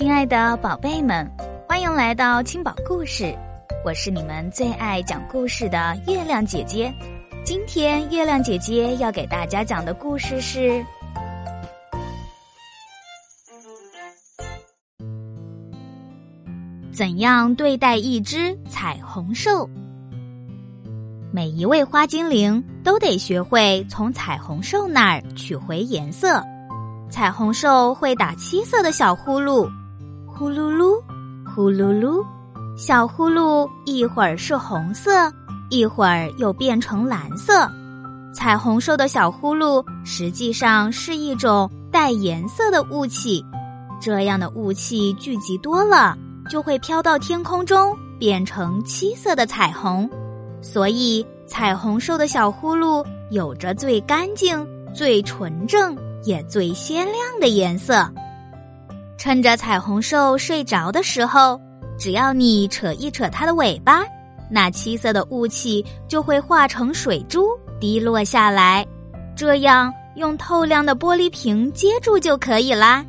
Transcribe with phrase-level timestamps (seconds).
[0.00, 1.30] 亲爱的宝贝们，
[1.68, 3.36] 欢迎来到青宝故事，
[3.84, 6.90] 我是你们最爱讲故事的月亮姐姐。
[7.44, 10.82] 今天月亮姐姐要给大家讲的故事是：
[16.90, 19.68] 怎样对待一只彩虹兽？
[21.30, 26.42] 每一位花精灵都得学会从彩虹兽那儿取回颜色。
[27.10, 29.70] 彩虹兽会打七色的小呼噜，
[30.40, 30.98] 呼噜噜，
[31.54, 32.24] 呼噜噜。
[32.74, 35.30] 小呼噜一会儿是红色，
[35.68, 37.70] 一会儿又变成蓝色。
[38.32, 43.44] 彩虹兽的小呼噜实际上是一种带颜色的雾气，
[44.00, 46.16] 这样的雾气聚集多了，
[46.48, 50.08] 就会飘到天空中，变成七色的彩虹。
[50.62, 55.94] 所以，彩虹兽的小呼噜有着最干净、最纯正。
[56.24, 58.06] 也最鲜亮的颜色。
[59.20, 61.60] 趁着彩虹兽睡着的时候，
[61.98, 64.02] 只要你扯一扯它的尾巴，
[64.50, 67.44] 那七色的雾气就会化成水珠
[67.78, 68.82] 滴落下来。
[69.36, 73.04] 这样用透亮的玻璃瓶接住就可以啦。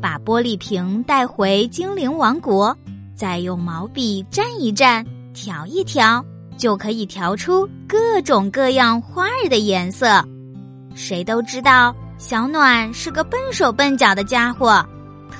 [0.00, 2.74] 把玻璃瓶带回精灵王国，
[3.14, 6.24] 再用毛笔蘸一蘸、调一调，
[6.56, 10.24] 就可以调出各种各样花儿的颜色。
[10.94, 11.94] 谁都知道。
[12.16, 14.82] 小暖是个笨手笨脚的家伙，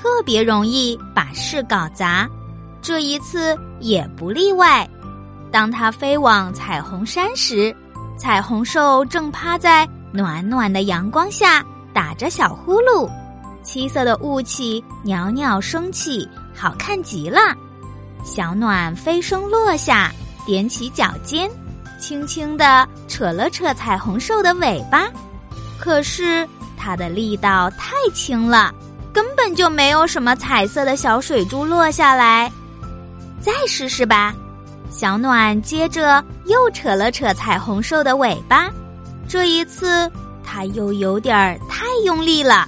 [0.01, 2.27] 特别容易把事搞砸。
[2.81, 4.89] 这一次也不例外。
[5.51, 7.75] 当他飞往彩虹山时，
[8.17, 13.07] 彩虹兽正趴在暖暖的阳光下打着小呼噜，
[13.61, 17.37] 七色的雾气袅袅升起，好看极了。
[18.23, 20.11] 小暖飞身落下，
[20.47, 21.47] 踮起脚尖，
[21.99, 25.07] 轻轻地扯了扯彩虹兽的尾巴，
[25.79, 26.47] 可是。
[26.83, 28.73] 它的力道太轻了，
[29.13, 32.51] 根本就没有什么彩色的小水珠落下来。
[33.39, 34.35] 再试试吧，
[34.89, 38.69] 小暖接着又扯了扯彩虹兽的尾巴，
[39.27, 40.11] 这一次
[40.43, 42.67] 它又有点儿太用力了。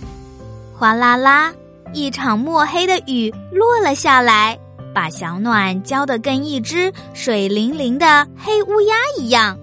[0.75, 1.53] 哗啦啦，
[1.93, 4.57] 一场墨黑的雨落了下来，
[4.93, 9.57] 把小暖浇得跟一只水灵灵的黑乌鸦一样。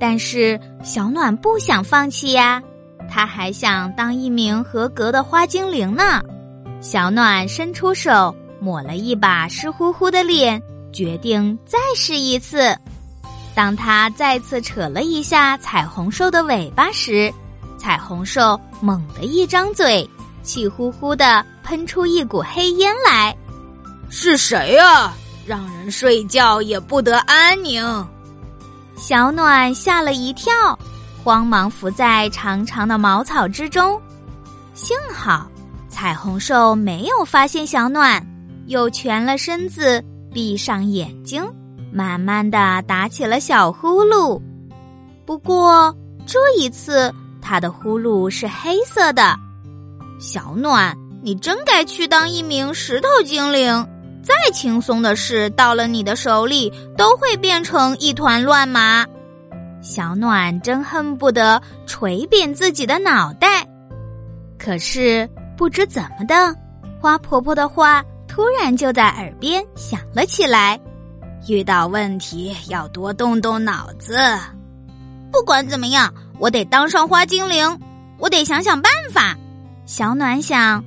[0.00, 2.62] 但是小暖不想放弃呀。
[3.10, 6.20] 他还想当一名合格的花精灵呢。
[6.80, 10.60] 小暖伸出手抹了一把湿乎乎的脸，
[10.92, 12.76] 决定再试一次。
[13.54, 17.32] 当他再次扯了一下彩虹兽的尾巴时，
[17.78, 20.08] 彩虹兽猛地一张嘴，
[20.42, 23.34] 气呼呼的喷出一股黑烟来。
[24.10, 25.12] 是谁呀？
[25.46, 27.82] 让人睡觉也不得安宁。
[28.96, 30.52] 小暖吓了一跳。
[31.26, 34.00] 慌忙伏在长长的茅草之中，
[34.74, 35.50] 幸好
[35.88, 38.24] 彩虹兽没有发现小暖，
[38.66, 40.00] 又蜷了身子，
[40.32, 41.44] 闭上眼睛，
[41.92, 44.40] 慢慢的打起了小呼噜。
[45.24, 45.92] 不过
[46.24, 47.12] 这一次，
[47.42, 49.36] 他的呼噜是黑色的。
[50.20, 53.84] 小暖，你真该去当一名石头精灵。
[54.22, 59.04] 再轻松的事，到了你的手里，都会变成一团乱麻。
[59.86, 63.64] 小暖真恨不得捶扁自己的脑袋，
[64.58, 66.52] 可是不知怎么的，
[67.00, 70.78] 花婆婆的话突然就在耳边响了起来
[71.46, 74.18] ：“遇到问题要多动动脑子。
[75.30, 77.78] 不管怎么样，我得当上花精灵，
[78.18, 79.38] 我得想想办法。”
[79.86, 80.84] 小暖想。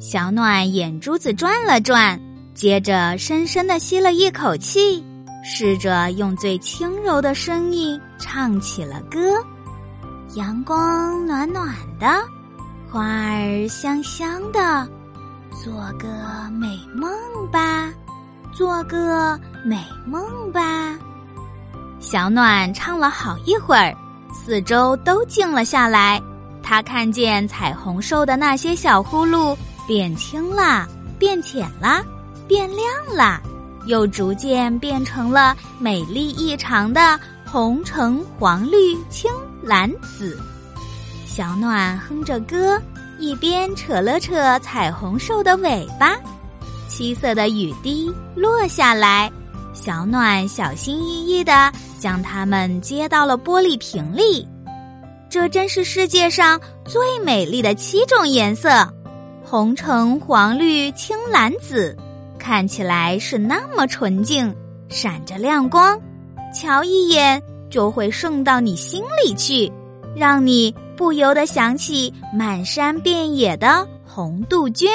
[0.00, 2.20] 小暖眼珠子转了转，
[2.52, 5.04] 接着深深的吸了一口气。
[5.44, 9.18] 试着用最轻柔的声音唱起了歌，
[10.34, 12.06] 阳光暖暖的，
[12.90, 14.86] 花儿香香的，
[15.62, 16.08] 做个
[16.52, 17.10] 美梦
[17.50, 17.90] 吧，
[18.52, 20.96] 做个美梦吧。
[22.00, 23.94] 小暖唱了好一会儿，
[24.32, 26.20] 四周都静了下来。
[26.62, 29.56] 他看见彩虹兽的那些小呼噜
[29.86, 30.86] 变轻了，
[31.18, 32.04] 变浅了，
[32.46, 33.40] 变亮了。
[33.86, 37.18] 又逐渐变成了美丽异常的
[37.50, 39.30] 红、橙、黄、绿、青、
[39.62, 40.38] 蓝、紫。
[41.24, 42.78] 小暖哼着歌，
[43.18, 46.14] 一边扯了扯彩虹兽的尾巴。
[46.88, 49.32] 七色的雨滴落下来，
[49.72, 54.46] 小暖小心翼翼的将它们接到了玻璃瓶里。
[55.30, 58.86] 这真是世界上最美丽的七种颜色：
[59.42, 61.96] 红、橙、黄、绿、青、蓝、紫。
[62.38, 64.54] 看起来是那么纯净，
[64.88, 65.98] 闪着亮光，
[66.52, 69.70] 瞧一眼就会渗到你心里去，
[70.16, 74.90] 让你不由得想起满山遍野的红杜鹃。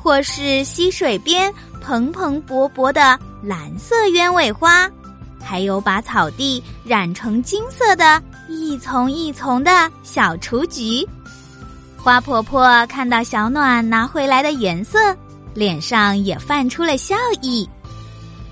[0.00, 1.52] 或是溪水边
[1.82, 4.88] 蓬蓬勃勃的蓝色鸢尾花，
[5.42, 11.06] 还有把草地染成金色的一丛一丛的小雏菊。
[11.96, 14.98] 花婆婆看到小暖拿回来的颜色，
[15.52, 17.68] 脸上也泛出了笑意。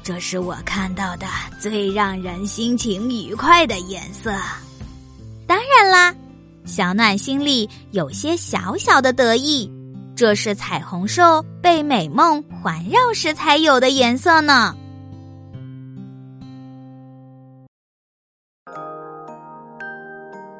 [0.02, 1.26] 这是我看到的
[1.68, 4.30] 最让人心情愉快的颜色。
[5.48, 6.14] 当然啦，
[6.64, 9.68] 小暖心里有些小小的得意。
[10.14, 14.76] 这是彩虹兽被美梦环绕时才有的颜色呢。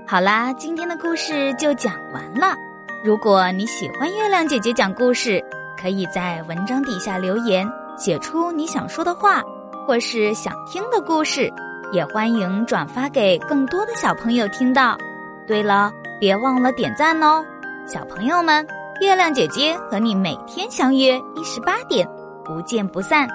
[0.08, 2.56] 好啦，今天的故事就讲完了。
[3.04, 5.40] 如果你喜欢月亮姐姐讲故事，
[5.80, 7.64] 可以在文章底下留言，
[7.96, 9.40] 写出你想说的话，
[9.86, 11.52] 或是想听的故事，
[11.92, 14.98] 也欢迎转发给更多的小朋友听到。
[15.46, 17.44] 对了，别忘了点赞哦，
[17.86, 18.66] 小朋友们。
[19.00, 22.08] 月亮姐姐和你每天相约一十八点，
[22.42, 23.28] 不见不散。